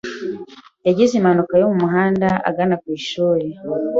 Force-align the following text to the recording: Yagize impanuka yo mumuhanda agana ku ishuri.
Yagize 0.87 1.13
impanuka 1.15 1.53
yo 1.61 1.65
mumuhanda 1.71 2.27
agana 2.49 2.75
ku 2.81 2.87
ishuri. 2.97 3.47